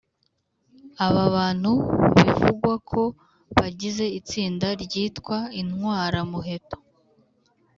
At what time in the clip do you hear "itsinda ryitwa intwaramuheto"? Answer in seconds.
4.19-6.77